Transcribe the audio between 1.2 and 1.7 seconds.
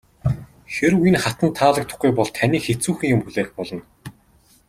хатанд